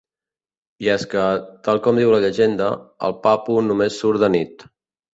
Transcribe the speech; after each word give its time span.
I 0.85 0.89
és 0.93 1.05
que, 1.11 1.25
tal 1.69 1.83
com 1.89 2.01
diu 2.03 2.15
la 2.15 2.23
llegenda, 2.25 2.73
el 3.11 3.17
Papu 3.29 3.63
només 3.71 4.03
surt 4.07 4.27
de 4.27 4.35
nit. 4.39 4.71